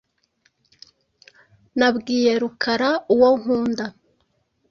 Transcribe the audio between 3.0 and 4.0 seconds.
uwo nkunda.